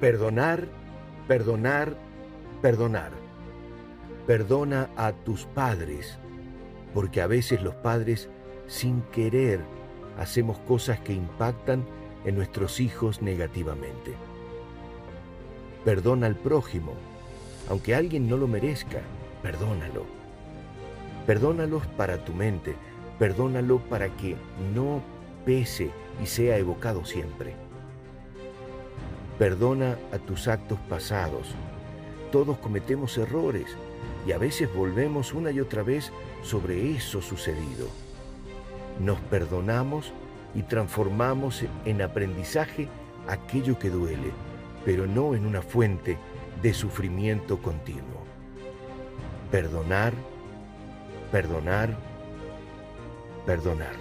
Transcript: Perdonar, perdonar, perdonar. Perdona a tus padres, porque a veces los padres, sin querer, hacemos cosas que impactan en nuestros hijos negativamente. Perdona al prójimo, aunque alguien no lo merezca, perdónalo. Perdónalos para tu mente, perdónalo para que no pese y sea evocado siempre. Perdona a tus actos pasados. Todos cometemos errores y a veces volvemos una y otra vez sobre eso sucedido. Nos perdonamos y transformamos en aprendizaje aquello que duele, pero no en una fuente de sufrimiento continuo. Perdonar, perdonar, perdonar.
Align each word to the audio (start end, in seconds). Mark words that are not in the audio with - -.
Perdonar, 0.00 0.66
perdonar, 1.28 1.94
perdonar. 2.62 3.10
Perdona 4.26 4.88
a 4.96 5.12
tus 5.12 5.44
padres, 5.44 6.18
porque 6.94 7.20
a 7.20 7.26
veces 7.26 7.62
los 7.62 7.74
padres, 7.74 8.30
sin 8.66 9.02
querer, 9.12 9.60
hacemos 10.18 10.58
cosas 10.60 11.00
que 11.00 11.12
impactan 11.12 11.84
en 12.24 12.34
nuestros 12.34 12.80
hijos 12.80 13.20
negativamente. 13.20 14.14
Perdona 15.84 16.28
al 16.28 16.36
prójimo, 16.36 16.94
aunque 17.68 17.94
alguien 17.94 18.26
no 18.26 18.38
lo 18.38 18.48
merezca, 18.48 19.00
perdónalo. 19.42 20.06
Perdónalos 21.26 21.86
para 21.98 22.24
tu 22.24 22.32
mente, 22.32 22.74
perdónalo 23.18 23.80
para 23.80 24.08
que 24.16 24.34
no 24.74 25.02
pese 25.44 25.90
y 26.22 26.26
sea 26.26 26.56
evocado 26.56 27.04
siempre. 27.04 27.54
Perdona 29.40 29.96
a 30.12 30.18
tus 30.18 30.48
actos 30.48 30.78
pasados. 30.86 31.54
Todos 32.30 32.58
cometemos 32.58 33.16
errores 33.16 33.74
y 34.26 34.32
a 34.32 34.38
veces 34.38 34.68
volvemos 34.74 35.32
una 35.32 35.50
y 35.50 35.60
otra 35.60 35.82
vez 35.82 36.12
sobre 36.42 36.94
eso 36.94 37.22
sucedido. 37.22 37.86
Nos 39.02 39.18
perdonamos 39.18 40.12
y 40.54 40.64
transformamos 40.64 41.64
en 41.86 42.02
aprendizaje 42.02 42.86
aquello 43.28 43.78
que 43.78 43.88
duele, 43.88 44.30
pero 44.84 45.06
no 45.06 45.34
en 45.34 45.46
una 45.46 45.62
fuente 45.62 46.18
de 46.60 46.74
sufrimiento 46.74 47.62
continuo. 47.62 48.20
Perdonar, 49.50 50.12
perdonar, 51.32 51.96
perdonar. 53.46 53.94